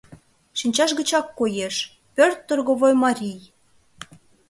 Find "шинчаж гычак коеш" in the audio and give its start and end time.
0.59-1.75